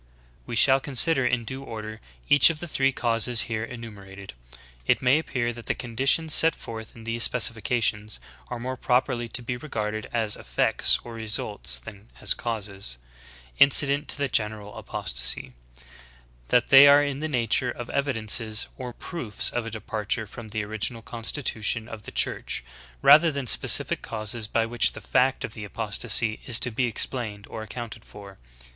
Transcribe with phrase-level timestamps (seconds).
[0.39, 0.43] 15.
[0.47, 4.33] We shall consider in due order each of the three causes here enumerated.
[4.87, 9.43] It may appear that the conditions set forth in these specifications are more properly to
[9.43, 12.97] be re garded as effects or results, than as causes,
[13.59, 15.53] incident to the general apostasy,—
[16.49, 20.63] that they are in the nature of evidences or proofs of a departure from the
[20.63, 22.63] original constitution of the Church,
[23.03, 27.61] rather than specific causes by which the fact of apostasy is to be explained or
[27.61, 28.39] accounted for.